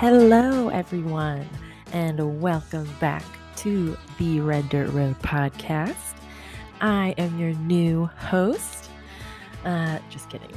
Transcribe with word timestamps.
Hello, 0.00 0.70
everyone, 0.70 1.46
and 1.92 2.40
welcome 2.40 2.88
back 3.00 3.22
to 3.56 3.94
the 4.16 4.40
Red 4.40 4.66
Dirt 4.70 4.88
Road 4.92 5.18
podcast. 5.18 6.16
I 6.80 7.14
am 7.18 7.38
your 7.38 7.52
new 7.52 8.06
host. 8.06 8.88
Uh, 9.62 9.98
just 10.08 10.30
kidding. 10.30 10.54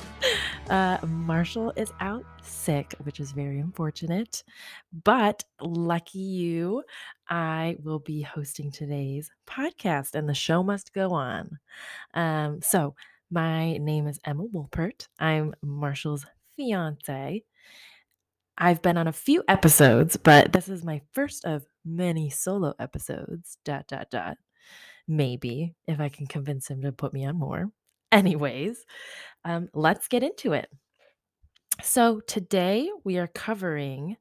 uh, 0.70 0.96
Marshall 1.06 1.74
is 1.76 1.92
out 2.00 2.24
sick, 2.40 2.94
which 3.02 3.20
is 3.20 3.32
very 3.32 3.60
unfortunate. 3.60 4.42
But 5.04 5.44
lucky 5.60 6.18
you, 6.18 6.82
I 7.28 7.76
will 7.82 7.98
be 7.98 8.22
hosting 8.22 8.70
today's 8.70 9.30
podcast, 9.46 10.14
and 10.14 10.26
the 10.26 10.32
show 10.32 10.62
must 10.62 10.94
go 10.94 11.10
on. 11.10 11.58
Um, 12.14 12.62
so, 12.62 12.94
my 13.30 13.76
name 13.76 14.06
is 14.06 14.18
Emma 14.24 14.46
Wolpert. 14.46 15.06
I'm 15.18 15.52
Marshall's 15.60 16.24
fiance. 16.56 17.44
I've 18.62 18.82
been 18.82 18.98
on 18.98 19.08
a 19.08 19.12
few 19.12 19.42
episodes, 19.48 20.18
but 20.18 20.52
this 20.52 20.68
is 20.68 20.84
my 20.84 21.00
first 21.12 21.46
of 21.46 21.64
many 21.82 22.28
solo 22.28 22.74
episodes. 22.78 23.56
Dot 23.64 23.86
dot 23.88 24.10
dot. 24.10 24.36
Maybe 25.08 25.74
if 25.88 25.98
I 25.98 26.10
can 26.10 26.26
convince 26.26 26.68
him 26.68 26.82
to 26.82 26.92
put 26.92 27.14
me 27.14 27.24
on 27.24 27.38
more. 27.38 27.70
Anyways, 28.12 28.84
um, 29.46 29.70
let's 29.72 30.08
get 30.08 30.22
into 30.22 30.52
it. 30.52 30.68
So 31.82 32.20
today 32.20 32.90
we 33.02 33.16
are 33.16 33.28
covering 33.28 34.18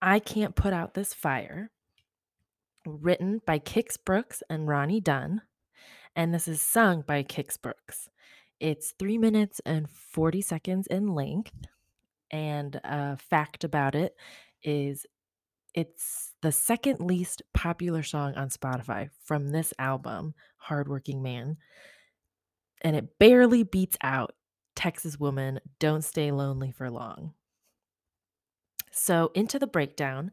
I 0.00 0.20
Can't 0.20 0.54
Put 0.54 0.72
Out 0.72 0.94
This 0.94 1.12
Fire, 1.12 1.72
written 2.86 3.40
by 3.44 3.58
Kix 3.58 3.96
Brooks 4.02 4.44
and 4.48 4.68
Ronnie 4.68 5.00
Dunn. 5.00 5.42
And 6.14 6.32
this 6.32 6.46
is 6.46 6.62
sung 6.62 7.02
by 7.04 7.24
Kix 7.24 7.60
Brooks. 7.60 8.08
It's 8.60 8.94
three 8.98 9.18
minutes 9.18 9.60
and 9.66 9.90
40 9.90 10.40
seconds 10.42 10.86
in 10.86 11.08
length. 11.08 11.52
And 12.30 12.80
a 12.84 13.16
fact 13.16 13.64
about 13.64 13.94
it 13.94 14.14
is 14.62 15.06
it's 15.74 16.34
the 16.42 16.52
second 16.52 17.00
least 17.00 17.42
popular 17.54 18.02
song 18.02 18.34
on 18.34 18.48
Spotify 18.50 19.10
from 19.24 19.50
this 19.50 19.74
album, 19.78 20.34
Hardworking 20.58 21.22
Man. 21.22 21.58
And 22.82 22.96
it 22.96 23.18
barely 23.18 23.62
beats 23.62 23.96
out 24.02 24.34
Texas 24.74 25.18
Woman, 25.18 25.60
Don't 25.78 26.02
Stay 26.02 26.30
Lonely 26.30 26.70
for 26.72 26.90
Long. 26.90 27.34
So, 28.92 29.30
into 29.34 29.58
the 29.58 29.66
breakdown, 29.66 30.32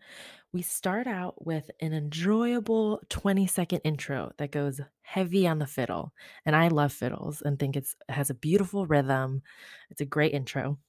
we 0.53 0.61
start 0.61 1.07
out 1.07 1.45
with 1.45 1.69
an 1.81 1.93
enjoyable 1.93 3.01
20 3.09 3.47
second 3.47 3.81
intro 3.83 4.31
that 4.37 4.51
goes 4.51 4.81
heavy 5.01 5.47
on 5.47 5.59
the 5.59 5.67
fiddle. 5.67 6.13
And 6.45 6.55
I 6.55 6.69
love 6.69 6.93
fiddles 6.93 7.41
and 7.41 7.59
think 7.59 7.75
it 7.75 7.87
has 8.09 8.29
a 8.29 8.35
beautiful 8.35 8.85
rhythm. 8.87 9.41
It's 9.89 10.01
a 10.01 10.05
great 10.05 10.33
intro. 10.33 10.79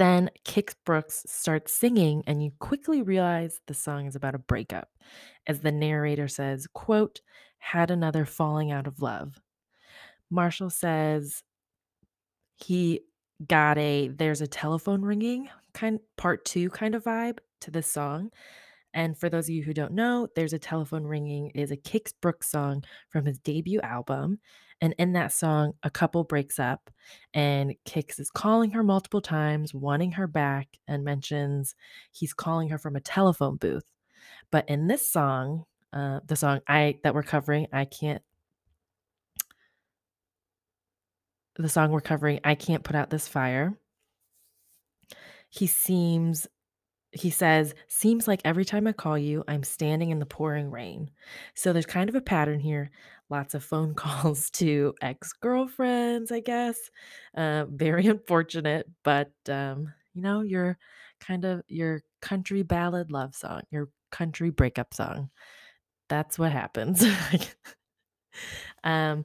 Then 0.00 0.30
Kix 0.46 0.74
Brooks 0.86 1.24
starts 1.26 1.74
singing, 1.74 2.24
and 2.26 2.42
you 2.42 2.52
quickly 2.58 3.02
realize 3.02 3.60
the 3.66 3.74
song 3.74 4.06
is 4.06 4.16
about 4.16 4.34
a 4.34 4.38
breakup, 4.38 4.88
as 5.46 5.60
the 5.60 5.70
narrator 5.70 6.26
says, 6.26 6.66
quote, 6.72 7.20
had 7.58 7.90
another 7.90 8.24
falling 8.24 8.72
out 8.72 8.86
of 8.86 9.02
love. 9.02 9.42
Marshall 10.30 10.70
says 10.70 11.42
he 12.56 13.00
got 13.46 13.76
a 13.76 14.08
there's 14.08 14.40
a 14.40 14.46
telephone 14.46 15.02
ringing 15.02 15.50
kind 15.74 16.00
part 16.16 16.46
two 16.46 16.70
kind 16.70 16.94
of 16.94 17.04
vibe 17.04 17.36
to 17.60 17.70
this 17.70 17.92
song. 17.92 18.30
And 18.94 19.16
for 19.16 19.28
those 19.28 19.46
of 19.46 19.54
you 19.54 19.62
who 19.62 19.72
don't 19.72 19.92
know, 19.92 20.28
There's 20.34 20.52
a 20.52 20.58
Telephone 20.58 21.04
Ringing 21.04 21.50
is 21.54 21.70
a 21.70 21.76
Kix 21.76 22.12
Brooks 22.20 22.50
song 22.50 22.84
from 23.08 23.26
his 23.26 23.38
debut 23.38 23.80
album. 23.80 24.38
And 24.80 24.94
in 24.98 25.12
that 25.12 25.32
song, 25.32 25.74
a 25.82 25.90
couple 25.90 26.24
breaks 26.24 26.58
up, 26.58 26.90
and 27.34 27.74
Kix 27.84 28.18
is 28.18 28.30
calling 28.30 28.70
her 28.70 28.82
multiple 28.82 29.20
times, 29.20 29.74
wanting 29.74 30.12
her 30.12 30.26
back, 30.26 30.68
and 30.88 31.04
mentions 31.04 31.74
he's 32.12 32.32
calling 32.32 32.70
her 32.70 32.78
from 32.78 32.96
a 32.96 33.00
telephone 33.00 33.56
booth. 33.56 33.84
But 34.50 34.68
in 34.70 34.86
this 34.86 35.10
song, 35.10 35.64
uh, 35.92 36.20
the 36.26 36.36
song 36.36 36.60
I 36.66 36.98
that 37.02 37.14
we're 37.14 37.22
covering, 37.22 37.66
I 37.72 37.84
can't. 37.84 38.22
The 41.56 41.68
song 41.68 41.90
we're 41.90 42.00
covering, 42.00 42.40
I 42.42 42.54
can't 42.54 42.84
put 42.84 42.96
out 42.96 43.10
this 43.10 43.28
fire. 43.28 43.78
He 45.50 45.66
seems 45.66 46.46
he 47.12 47.30
says, 47.30 47.74
Seems 47.88 48.28
like 48.28 48.40
every 48.44 48.64
time 48.64 48.86
I 48.86 48.92
call 48.92 49.18
you, 49.18 49.44
I'm 49.48 49.62
standing 49.62 50.10
in 50.10 50.18
the 50.18 50.26
pouring 50.26 50.70
rain. 50.70 51.10
So 51.54 51.72
there's 51.72 51.86
kind 51.86 52.08
of 52.08 52.14
a 52.14 52.20
pattern 52.20 52.60
here. 52.60 52.90
Lots 53.28 53.54
of 53.54 53.64
phone 53.64 53.94
calls 53.96 54.50
to 54.52 54.94
ex 55.02 55.32
girlfriends, 55.32 56.30
I 56.32 56.40
guess. 56.40 56.78
Uh, 57.36 57.66
very 57.68 58.06
unfortunate, 58.08 58.88
but 59.02 59.32
um, 59.48 59.92
you 60.14 60.22
know, 60.22 60.42
your 60.42 60.78
kind 61.20 61.44
of 61.44 61.62
your 61.68 62.02
country 62.20 62.62
ballad 62.62 63.10
love 63.10 63.34
song, 63.34 63.62
your 63.70 63.88
country 64.10 64.50
breakup 64.50 64.94
song. 64.94 65.30
That's 66.08 66.38
what 66.38 66.52
happens. 66.52 67.04
um, 68.84 69.24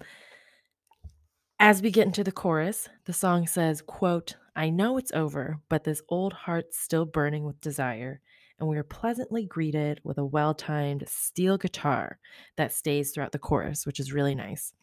as 1.59 1.81
we 1.81 1.89
get 1.89 2.05
into 2.05 2.23
the 2.23 2.31
chorus, 2.31 2.89
the 3.05 3.13
song 3.13 3.47
says, 3.47 3.81
quote, 3.81 4.35
I 4.55 4.69
know 4.69 4.97
it's 4.97 5.11
over, 5.11 5.59
but 5.69 5.83
this 5.83 6.01
old 6.09 6.33
heart's 6.33 6.79
still 6.79 7.05
burning 7.05 7.43
with 7.43 7.59
desire, 7.61 8.21
and 8.57 8.69
we 8.69 8.77
are 8.77 8.83
pleasantly 8.83 9.45
greeted 9.45 9.99
with 10.03 10.17
a 10.17 10.25
well 10.25 10.53
timed 10.53 11.07
steel 11.07 11.57
guitar 11.57 12.19
that 12.55 12.71
stays 12.71 13.11
throughout 13.11 13.33
the 13.33 13.39
chorus, 13.39 13.85
which 13.85 13.99
is 13.99 14.13
really 14.13 14.35
nice. 14.35 14.73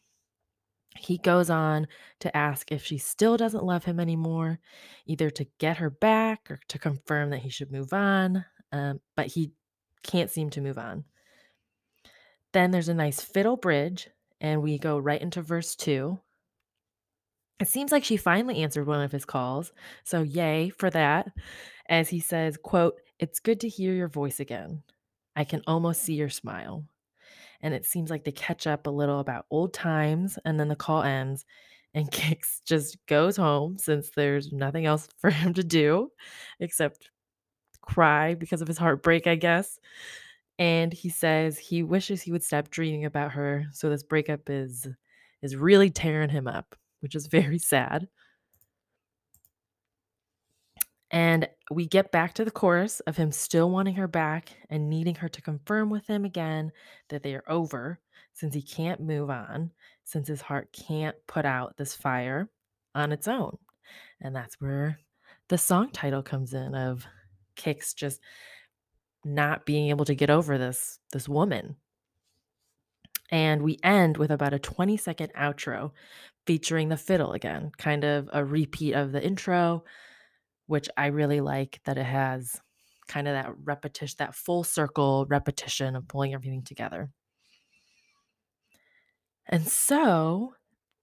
He 0.99 1.17
goes 1.17 1.49
on 1.49 1.87
to 2.21 2.37
ask 2.37 2.71
if 2.71 2.85
she 2.85 2.99
still 2.99 3.39
doesn't 3.39 3.65
love 3.65 3.85
him 3.85 3.99
anymore, 3.99 4.61
either 5.07 5.31
to 5.31 5.47
get 5.59 5.79
her 5.79 5.89
back 5.89 6.51
or 6.51 6.61
to 6.69 6.79
confirm 6.79 7.31
that 7.31 7.41
he 7.41 7.49
should 7.49 7.73
move 7.73 7.95
on, 7.95 8.45
um, 8.73 9.01
but 9.17 9.29
he 9.29 9.53
can't 10.03 10.31
seem 10.31 10.51
to 10.51 10.61
move 10.61 10.77
on. 10.79 11.05
Then 12.53 12.71
there's 12.71 12.91
a 12.91 12.95
nice 12.95 13.23
fiddle 13.23 13.57
bridge, 13.57 14.11
and 14.41 14.63
we 14.63 14.79
go 14.79 14.99
right 14.99 15.21
into 15.21 15.41
verse 15.41 15.75
two, 15.75 16.21
it 17.63 17.69
seems 17.69 17.93
like 17.93 18.05
she 18.05 18.17
finally 18.17 18.63
answered 18.63 18.87
one 18.87 19.01
of 19.01 19.13
his 19.13 19.25
calls, 19.25 19.73
so 20.05 20.23
yay 20.23 20.71
for 20.71 20.91
that. 20.91 21.29
As 21.89 22.09
he 22.09 22.21
says, 22.21 22.57
quote, 22.57 23.01
"It's 23.21 23.41
good 23.41 23.61
to 23.61 23.69
hear 23.69 23.95
your 23.95 24.09
voice 24.09 24.41
again. 24.41 24.83
I 25.37 25.45
can 25.45 25.63
almost 25.67 26.03
see 26.03 26.15
your 26.15 26.29
smile." 26.29 26.85
And 27.61 27.73
it 27.73 27.85
seems 27.87 28.11
like 28.11 28.25
they 28.25 28.33
catch 28.33 28.67
up 28.67 28.87
a 28.87 28.91
little 28.91 29.21
about 29.21 29.47
old 29.51 29.73
times 29.73 30.39
and 30.45 30.59
then 30.59 30.69
the 30.69 30.77
call 30.77 31.03
ends 31.05 31.47
and 31.95 32.11
Kix 32.11 32.63
just 32.65 32.99
goes 33.07 33.37
home 33.37 33.79
since 33.79 34.11
there's 34.11 34.53
nothing 34.53 34.87
else 34.87 35.09
for 35.19 35.31
him 35.31 35.55
to 35.55 35.63
do 35.63 36.11
except 36.61 37.11
cry 37.81 38.35
because 38.35 38.63
of 38.63 38.69
his 38.69 38.79
heartbreak, 38.79 39.27
I 39.27 39.37
guess. 39.37 39.79
And 40.59 40.93
he 40.93 41.11
says 41.11 41.59
he 41.59 41.83
wishes 41.85 42.23
he 42.23 42.33
would 42.33 42.43
stop 42.43 42.71
dreaming 42.71 43.05
about 43.05 43.33
her 43.33 43.67
so 43.73 43.89
this 43.89 44.03
breakup 44.03 44.51
is 44.51 44.89
is 45.43 45.57
really 45.57 45.91
tearing 45.91 46.31
him 46.31 46.49
up 46.49 46.77
which 47.03 47.15
is 47.15 47.27
very 47.27 47.59
sad. 47.73 48.09
And 51.11 51.47
we 51.71 51.87
get 51.87 52.11
back 52.11 52.33
to 52.35 52.45
the 52.45 52.51
chorus 52.51 53.01
of 53.01 53.19
him 53.19 53.33
still 53.33 53.71
wanting 53.71 53.95
her 53.97 54.09
back 54.09 54.51
and 54.71 54.89
needing 54.89 55.15
her 55.17 55.29
to 55.29 55.43
confirm 55.43 55.91
with 55.91 56.07
him 56.07 56.25
again 56.25 56.73
that 57.11 57.23
they 57.23 57.35
are 57.35 57.45
over 57.47 58.01
since 58.33 58.55
he 58.55 58.63
can't 58.63 59.01
move 59.01 59.29
on, 59.29 59.71
since 60.05 60.27
his 60.27 60.41
heart 60.41 60.73
can't 60.73 61.17
put 61.27 61.45
out 61.45 61.77
this 61.77 61.95
fire 61.95 62.49
on 62.95 63.13
its 63.13 63.29
own. 63.29 63.59
And 64.23 64.35
that's 64.35 64.59
where 64.59 64.99
the 65.49 65.59
song 65.59 65.91
title 65.91 66.23
comes 66.23 66.55
in 66.55 66.75
of 66.75 67.07
Kix 67.57 67.95
just 67.95 68.21
not 69.25 69.67
being 69.67 69.91
able 69.91 70.07
to 70.07 70.15
get 70.15 70.31
over 70.31 70.57
this 70.57 70.99
this 71.13 71.29
woman. 71.29 71.77
And 73.33 73.63
we 73.63 73.79
end 73.83 74.19
with 74.19 74.31
about 74.31 74.53
a 74.53 74.59
20 74.59 74.97
second 74.99 75.33
outro 75.33 75.91
featuring 76.47 76.91
the 76.91 76.97
fiddle 76.97 77.33
again, 77.33 77.73
kind 77.79 78.05
of 78.05 78.29
a 78.33 78.45
repeat 78.45 78.93
of 78.93 79.11
the 79.11 79.25
intro, 79.25 79.85
which 80.67 80.89
I 80.97 81.07
really 81.07 81.41
like 81.41 81.81
that 81.85 81.99
it 81.99 82.05
has 82.05 82.61
kind 83.09 83.27
of 83.27 83.35
that 83.35 83.53
repetition, 83.65 84.17
that 84.19 84.35
full 84.35 84.65
circle 84.65 85.27
repetition 85.29 85.97
of 85.97 86.07
pulling 86.09 86.35
everything 86.35 86.63
together. 86.63 87.11
And 89.47 89.67
so 89.67 90.55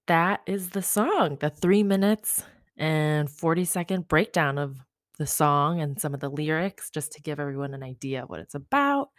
that 0.06 0.40
is 0.46 0.70
the 0.70 0.82
song, 0.82 1.36
the 1.40 1.50
three 1.50 1.82
minutes 1.82 2.44
and 2.76 3.28
40 3.28 3.64
second 3.64 4.08
breakdown 4.08 4.56
of 4.56 4.76
the 5.18 5.26
song 5.26 5.80
and 5.80 6.00
some 6.00 6.14
of 6.14 6.20
the 6.20 6.30
lyrics, 6.30 6.90
just 6.90 7.12
to 7.12 7.22
give 7.22 7.38
everyone 7.38 7.74
an 7.74 7.82
idea 7.82 8.22
of 8.22 8.30
what 8.30 8.40
it's 8.40 8.54
about. 8.54 9.10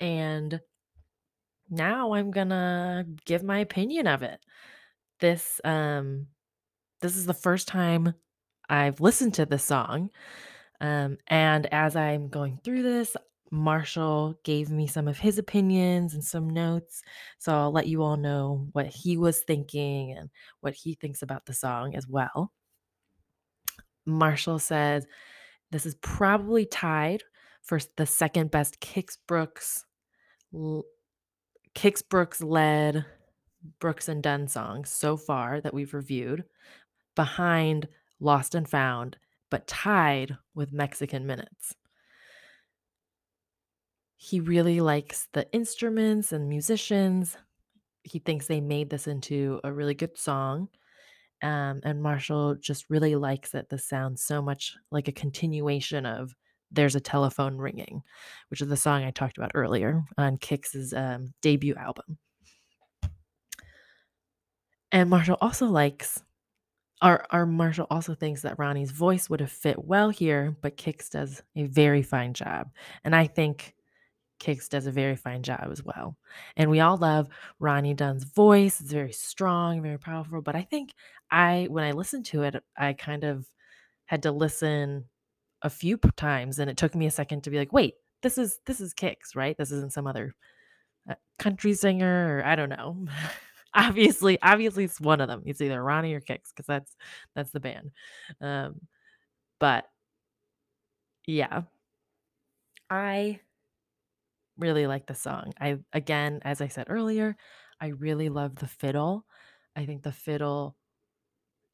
And 0.00 0.60
now 1.70 2.12
I'm 2.12 2.30
gonna 2.30 3.06
give 3.24 3.42
my 3.42 3.58
opinion 3.58 4.06
of 4.06 4.22
it 4.22 4.40
this 5.20 5.60
um 5.64 6.26
this 7.00 7.16
is 7.16 7.26
the 7.26 7.34
first 7.34 7.68
time 7.68 8.14
I've 8.68 9.00
listened 9.00 9.34
to 9.34 9.46
this 9.46 9.64
song. 9.64 10.10
Um, 10.80 11.18
and 11.26 11.66
as 11.72 11.96
I'm 11.96 12.28
going 12.28 12.58
through 12.62 12.82
this, 12.82 13.16
Marshall 13.50 14.38
gave 14.44 14.70
me 14.70 14.86
some 14.86 15.08
of 15.08 15.18
his 15.18 15.38
opinions 15.38 16.14
and 16.14 16.22
some 16.22 16.50
notes. 16.50 17.02
So 17.38 17.52
I'll 17.52 17.72
let 17.72 17.86
you 17.86 18.02
all 18.02 18.16
know 18.16 18.68
what 18.72 18.86
he 18.86 19.16
was 19.16 19.40
thinking 19.40 20.12
and 20.12 20.28
what 20.60 20.74
he 20.74 20.94
thinks 20.94 21.22
about 21.22 21.46
the 21.46 21.54
song 21.54 21.94
as 21.96 22.06
well. 22.06 22.52
Marshall 24.04 24.58
says 24.58 25.06
this 25.70 25.86
is 25.86 25.94
probably 25.96 26.66
tied 26.66 27.22
for 27.62 27.78
the 27.96 28.06
second 28.06 28.50
best 28.50 28.80
Kix 28.80 29.16
Brooks 29.26 29.84
Kix 31.78 32.02
Brooks 32.02 32.42
led 32.42 33.04
Brooks 33.78 34.08
and 34.08 34.20
Dunn 34.20 34.48
songs 34.48 34.90
so 34.90 35.16
far 35.16 35.60
that 35.60 35.72
we've 35.72 35.94
reviewed, 35.94 36.42
behind 37.14 37.86
Lost 38.18 38.56
and 38.56 38.68
Found, 38.68 39.16
but 39.48 39.68
tied 39.68 40.36
with 40.56 40.72
Mexican 40.72 41.24
Minutes. 41.24 41.76
He 44.16 44.40
really 44.40 44.80
likes 44.80 45.28
the 45.32 45.48
instruments 45.52 46.32
and 46.32 46.48
musicians. 46.48 47.36
He 48.02 48.18
thinks 48.18 48.48
they 48.48 48.60
made 48.60 48.90
this 48.90 49.06
into 49.06 49.60
a 49.62 49.72
really 49.72 49.94
good 49.94 50.18
song. 50.18 50.70
Um, 51.44 51.80
and 51.84 52.02
Marshall 52.02 52.56
just 52.56 52.90
really 52.90 53.14
likes 53.14 53.54
it. 53.54 53.68
This 53.70 53.86
sounds 53.86 54.24
so 54.24 54.42
much 54.42 54.74
like 54.90 55.06
a 55.06 55.12
continuation 55.12 56.06
of 56.06 56.34
There's 56.70 56.94
a 56.94 57.00
Telephone 57.00 57.56
Ringing, 57.56 58.02
which 58.48 58.60
is 58.60 58.68
the 58.68 58.76
song 58.76 59.04
I 59.04 59.10
talked 59.10 59.38
about 59.38 59.52
earlier 59.54 60.04
on 60.16 60.38
Kix's 60.38 60.92
um, 60.92 61.32
debut 61.42 61.74
album. 61.74 62.18
And 64.92 65.10
Marshall 65.10 65.38
also 65.40 65.66
likes 65.66 66.22
our 67.00 67.24
our 67.30 67.46
Marshall 67.46 67.86
also 67.90 68.14
thinks 68.14 68.42
that 68.42 68.58
Ronnie's 68.58 68.90
voice 68.90 69.30
would 69.30 69.40
have 69.40 69.52
fit 69.52 69.84
well 69.84 70.10
here, 70.10 70.56
but 70.62 70.76
Kix 70.76 71.10
does 71.10 71.42
a 71.54 71.64
very 71.64 72.02
fine 72.02 72.34
job. 72.34 72.70
And 73.04 73.14
I 73.14 73.26
think 73.26 73.74
Kix 74.40 74.68
does 74.68 74.86
a 74.86 74.92
very 74.92 75.16
fine 75.16 75.42
job 75.42 75.68
as 75.70 75.82
well. 75.82 76.16
And 76.56 76.70
we 76.70 76.80
all 76.80 76.96
love 76.96 77.28
Ronnie 77.58 77.94
Dunn's 77.94 78.24
voice. 78.24 78.80
It's 78.80 78.92
very 78.92 79.12
strong, 79.12 79.82
very 79.82 79.98
powerful. 79.98 80.42
But 80.42 80.56
I 80.56 80.62
think 80.62 80.92
I, 81.30 81.66
when 81.70 81.84
I 81.84 81.92
listened 81.92 82.26
to 82.26 82.42
it, 82.44 82.56
I 82.76 82.92
kind 82.92 83.24
of 83.24 83.46
had 84.06 84.22
to 84.22 84.32
listen 84.32 85.04
a 85.62 85.70
few 85.70 85.98
times, 86.16 86.58
and 86.58 86.70
it 86.70 86.76
took 86.76 86.94
me 86.94 87.06
a 87.06 87.10
second 87.10 87.44
to 87.44 87.50
be 87.50 87.58
like, 87.58 87.72
wait, 87.72 87.94
this 88.22 88.38
is 88.38 88.60
this 88.66 88.80
is 88.80 88.94
Kix, 88.94 89.34
right? 89.34 89.56
This 89.56 89.70
isn't 89.72 89.92
some 89.92 90.06
other 90.06 90.34
uh, 91.08 91.14
country 91.38 91.74
singer, 91.74 92.38
or 92.38 92.46
I 92.46 92.56
don't 92.56 92.70
know. 92.70 93.06
obviously, 93.74 94.38
obviously, 94.42 94.84
it's 94.84 95.00
one 95.00 95.20
of 95.20 95.28
them. 95.28 95.42
It's 95.46 95.60
either 95.60 95.82
Ronnie 95.82 96.14
or 96.14 96.20
Kix 96.20 96.50
because 96.54 96.66
that's 96.66 96.96
that's 97.34 97.50
the 97.50 97.60
band. 97.60 97.90
Um, 98.40 98.80
but 99.60 99.86
yeah, 101.26 101.62
I 102.90 103.40
really 104.58 104.86
like 104.86 105.06
the 105.06 105.14
song. 105.14 105.52
I 105.60 105.78
again, 105.92 106.40
as 106.42 106.60
I 106.60 106.68
said 106.68 106.86
earlier, 106.88 107.36
I 107.80 107.88
really 107.88 108.28
love 108.28 108.56
the 108.56 108.66
fiddle. 108.66 109.24
I 109.76 109.86
think 109.86 110.02
the 110.02 110.12
fiddle 110.12 110.76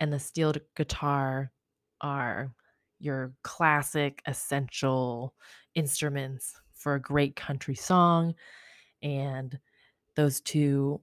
and 0.00 0.12
the 0.12 0.18
steel 0.18 0.52
guitar 0.76 1.52
are 2.00 2.52
your 2.98 3.32
classic 3.42 4.22
essential 4.26 5.34
instruments 5.74 6.54
for 6.74 6.94
a 6.94 7.00
great 7.00 7.36
country 7.36 7.74
song 7.74 8.34
and 9.02 9.58
those 10.16 10.40
two 10.40 11.00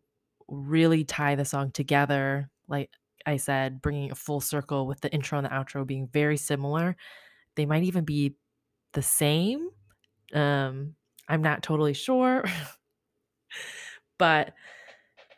really 0.48 1.04
tie 1.04 1.36
the 1.36 1.46
song 1.46 1.72
together 1.72 2.50
like 2.68 2.90
I 3.26 3.38
said 3.38 3.82
bringing 3.82 4.12
a 4.12 4.16
full 4.16 4.42
circle 4.42 4.88
with 4.88 5.02
the 5.02 5.12
intro 5.12 5.38
and 5.38 5.46
the 5.46 5.52
outro 5.52 5.86
being 5.86 6.08
very 6.08 6.38
similar 6.38 6.96
they 7.56 7.66
might 7.66 7.84
even 7.84 8.06
be 8.06 8.36
the 8.94 9.02
same 9.02 9.70
um 10.34 10.96
I'm 11.32 11.42
not 11.42 11.64
totally 11.64 11.94
sure. 11.94 12.44
but 14.18 14.54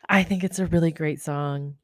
I 0.08 0.24
think 0.24 0.42
it's 0.42 0.58
a 0.58 0.66
really 0.66 0.90
great 0.90 1.20
song. 1.20 1.76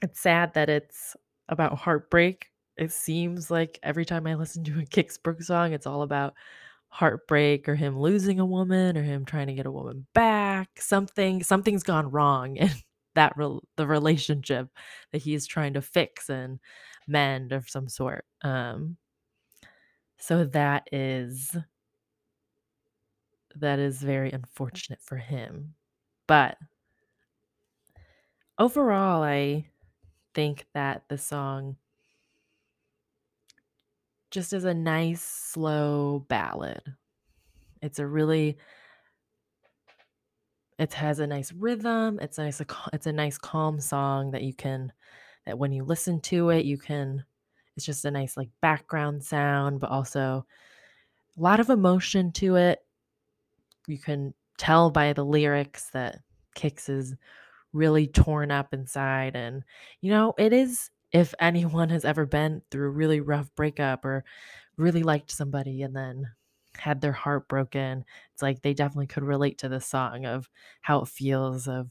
It's 0.00 0.20
sad 0.20 0.54
that 0.54 0.70
it's 0.70 1.16
about 1.48 1.76
heartbreak. 1.76 2.46
It 2.76 2.92
seems 2.92 3.50
like 3.50 3.78
every 3.82 4.04
time 4.04 4.26
I 4.26 4.34
listen 4.34 4.64
to 4.64 4.80
a 4.80 4.84
Kix 4.84 5.22
Brooks 5.22 5.46
song, 5.46 5.72
it's 5.72 5.86
all 5.86 6.02
about 6.02 6.34
heartbreak 6.88 7.68
or 7.68 7.74
him 7.76 7.98
losing 7.98 8.40
a 8.40 8.46
woman 8.46 8.96
or 8.96 9.02
him 9.02 9.24
trying 9.24 9.48
to 9.48 9.54
get 9.54 9.66
a 9.66 9.70
woman 9.72 10.06
back. 10.14 10.80
Something 10.80 11.42
something's 11.42 11.82
gone 11.84 12.10
wrong 12.10 12.56
in 12.56 12.70
that 13.14 13.36
re- 13.36 13.60
the 13.76 13.86
relationship 13.86 14.68
that 15.12 15.22
he's 15.22 15.46
trying 15.46 15.74
to 15.74 15.82
fix 15.82 16.30
and 16.30 16.60
mend 17.08 17.52
of 17.52 17.68
some 17.70 17.88
sort. 17.88 18.24
Um 18.42 18.96
so 20.18 20.44
that 20.46 20.88
is 20.92 21.56
that 23.56 23.78
is 23.78 24.02
very 24.02 24.32
unfortunate 24.32 25.00
for 25.02 25.16
him. 25.16 25.74
But 26.26 26.58
overall, 28.58 29.22
I 29.22 29.66
think 30.34 30.66
that 30.74 31.04
the 31.08 31.18
song 31.18 31.76
just 34.34 34.52
as 34.52 34.64
a 34.64 34.74
nice, 34.74 35.22
slow 35.22 36.26
ballad. 36.28 36.82
It's 37.80 38.00
a 38.00 38.06
really 38.06 38.58
it 40.78 40.92
has 40.92 41.20
a 41.20 41.26
nice 41.26 41.52
rhythm. 41.52 42.18
It's 42.20 42.36
nice 42.36 42.60
it's 42.92 43.06
a 43.06 43.12
nice 43.12 43.38
calm 43.38 43.78
song 43.80 44.32
that 44.32 44.42
you 44.42 44.52
can 44.52 44.92
that 45.46 45.58
when 45.58 45.72
you 45.72 45.84
listen 45.84 46.20
to 46.22 46.50
it, 46.50 46.64
you 46.64 46.76
can 46.76 47.24
it's 47.76 47.86
just 47.86 48.04
a 48.04 48.10
nice 48.10 48.36
like 48.36 48.50
background 48.60 49.22
sound, 49.24 49.80
but 49.80 49.90
also 49.90 50.44
a 51.38 51.40
lot 51.40 51.60
of 51.60 51.70
emotion 51.70 52.32
to 52.32 52.56
it 52.56 52.80
you 53.86 53.98
can 53.98 54.34
tell 54.58 54.90
by 54.90 55.12
the 55.12 55.24
lyrics 55.24 55.90
that 55.90 56.20
Kix 56.56 56.88
is 56.88 57.14
really 57.72 58.06
torn 58.06 58.50
up 58.50 58.72
inside. 58.72 59.36
And, 59.36 59.62
you 60.00 60.10
know, 60.10 60.34
it 60.38 60.52
is, 60.52 60.90
if 61.14 61.34
anyone 61.40 61.90
has 61.90 62.04
ever 62.06 62.26
been 62.26 62.62
through 62.72 62.88
a 62.88 62.92
really 62.92 63.20
rough 63.22 63.54
breakup 63.56 64.04
or 64.06 64.24
really 64.78 65.04
liked 65.04 65.32
somebody 65.32 65.82
and 65.82 65.96
then 65.96 66.28
had 66.78 67.00
their 67.02 67.12
heart 67.12 67.48
broken, 67.48 68.04
it's 68.34 68.42
like 68.42 68.62
they 68.62 68.74
definitely 68.74 69.08
could 69.08 69.24
relate 69.24 69.58
to 69.60 69.70
the 69.70 69.80
song 69.80 70.26
of 70.26 70.50
how 70.82 71.00
it 71.02 71.08
feels 71.08 71.68
of 71.68 71.90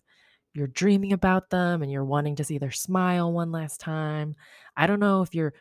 you're 0.54 0.68
dreaming 0.68 1.14
about 1.14 1.50
them 1.52 1.84
and 1.84 1.92
you're 1.92 2.06
wanting 2.06 2.36
to 2.38 2.46
see 2.46 2.58
their 2.60 2.72
smile 2.72 3.32
one 3.34 3.52
last 3.52 3.80
time. 3.80 4.36
I 4.78 4.88
don't 4.88 5.00
know 5.02 5.22
if 5.24 5.36
you're 5.36 5.54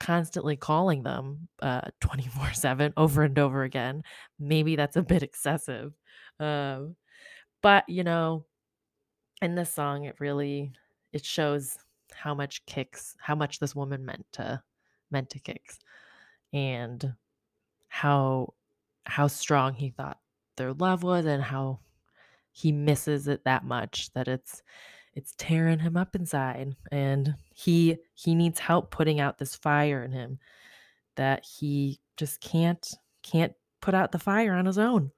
constantly 0.00 0.56
calling 0.56 1.02
them 1.02 1.48
uh 1.62 1.82
24 2.00 2.52
7 2.54 2.92
over 2.96 3.22
and 3.22 3.38
over 3.38 3.64
again 3.64 4.02
maybe 4.38 4.76
that's 4.76 4.96
a 4.96 5.02
bit 5.02 5.22
excessive 5.22 5.92
um 6.40 6.96
but 7.62 7.84
you 7.88 8.04
know 8.04 8.46
in 9.42 9.54
this 9.54 9.72
song 9.72 10.04
it 10.04 10.16
really 10.20 10.72
it 11.12 11.24
shows 11.24 11.78
how 12.14 12.34
much 12.34 12.64
Kix 12.66 13.14
how 13.20 13.34
much 13.34 13.58
this 13.58 13.74
woman 13.74 14.04
meant 14.04 14.26
to 14.32 14.62
meant 15.10 15.30
to 15.30 15.40
Kix 15.40 15.78
and 16.52 17.14
how 17.88 18.54
how 19.04 19.26
strong 19.26 19.74
he 19.74 19.90
thought 19.90 20.18
their 20.56 20.72
love 20.72 21.02
was 21.02 21.24
and 21.26 21.42
how 21.42 21.80
he 22.52 22.72
misses 22.72 23.28
it 23.28 23.44
that 23.44 23.64
much 23.64 24.12
that 24.12 24.28
it's 24.28 24.62
it's 25.14 25.34
tearing 25.36 25.78
him 25.78 25.96
up 25.96 26.14
inside 26.14 26.74
and 26.92 27.34
he 27.54 27.96
he 28.14 28.34
needs 28.34 28.58
help 28.58 28.90
putting 28.90 29.20
out 29.20 29.38
this 29.38 29.56
fire 29.56 30.02
in 30.04 30.12
him 30.12 30.38
that 31.16 31.44
he 31.44 31.98
just 32.16 32.40
can't 32.40 32.94
can't 33.22 33.52
put 33.80 33.94
out 33.94 34.12
the 34.12 34.18
fire 34.18 34.54
on 34.54 34.66
his 34.66 34.78
own. 34.78 35.10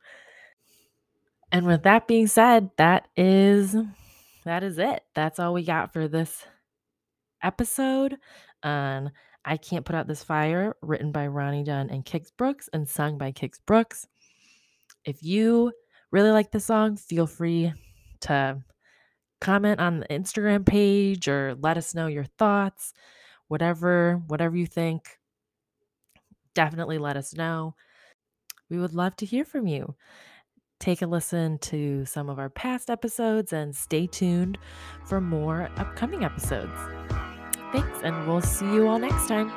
And 1.51 1.67
with 1.67 1.83
that 1.83 2.09
being 2.09 2.27
said 2.27 2.71
that 2.77 3.09
is 3.17 3.77
that 4.45 4.63
is 4.63 4.79
it. 4.79 5.05
That's 5.15 5.39
all 5.39 5.53
we 5.53 5.65
got 5.65 5.93
for 5.93 6.09
this 6.09 6.45
episode 7.43 8.17
on 8.63 9.11
i 9.45 9.57
can't 9.57 9.85
put 9.85 9.97
out 9.97 10.07
this 10.07 10.23
fire 10.23 10.77
written 10.83 11.13
by 11.13 11.27
ronnie 11.27 11.65
dunn 11.65 11.91
and 11.91 12.05
kix 12.05 12.29
brooks 12.37 12.69
and 12.73 12.89
sung 12.89 13.19
by 13.19 13.33
kix 13.33 13.59
brooks 13.67 14.07
if 15.05 15.23
you 15.23 15.73
really 16.11 16.31
like 16.31 16.51
the 16.51 16.61
song 16.61 16.97
feel 16.97 17.27
free 17.27 17.73
to 18.21 18.63
comment 19.43 19.81
on 19.81 19.99
the 19.99 20.07
Instagram 20.07 20.65
page 20.65 21.29
or 21.29 21.57
let 21.61 21.77
us 21.77 21.95
know 21.95 22.07
your 22.07 22.25
thoughts. 22.39 22.95
Whatever, 23.49 24.23
whatever 24.29 24.57
you 24.57 24.67
think, 24.67 25.19
definitely 26.55 26.97
let 26.97 27.17
us 27.17 27.35
know. 27.35 27.75
We 28.71 28.79
would 28.79 28.95
love 28.95 29.17
to 29.17 29.27
hear 29.27 29.45
from 29.45 29.67
you. 29.67 29.95
Take 30.81 31.03
a 31.03 31.07
listen 31.07 31.59
to 31.59 32.05
some 32.07 32.31
of 32.31 32.39
our 32.39 32.51
past 32.51 32.89
episodes 32.89 33.53
and 33.53 33.75
stay 33.75 34.07
tuned 34.07 34.59
for 35.07 35.21
more 35.21 35.69
upcoming 35.77 36.25
episodes. 36.25 37.02
Thanks, 37.73 38.03
and 38.03 38.27
we'll 38.27 38.43
see 38.43 38.67
you 38.67 38.87
all 38.87 38.99
next 38.99 39.29
time. 39.29 39.51